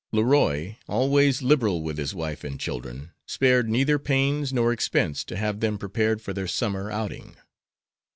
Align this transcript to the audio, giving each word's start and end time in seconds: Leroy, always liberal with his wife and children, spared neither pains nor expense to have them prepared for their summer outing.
Leroy, 0.11 0.77
always 0.87 1.43
liberal 1.43 1.83
with 1.83 1.99
his 1.99 2.11
wife 2.15 2.43
and 2.43 2.59
children, 2.59 3.11
spared 3.27 3.69
neither 3.69 3.99
pains 3.99 4.51
nor 4.51 4.73
expense 4.73 5.23
to 5.23 5.37
have 5.37 5.59
them 5.59 5.77
prepared 5.77 6.23
for 6.23 6.33
their 6.33 6.47
summer 6.47 6.89
outing. 6.89 7.35